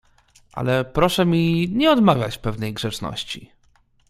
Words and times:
"Ale 0.53 0.85
proszę 0.85 1.25
mi 1.25 1.69
nie 1.69 1.91
odmawiać 1.91 2.37
pewnej 2.37 2.73
grzeczności." 2.73 3.51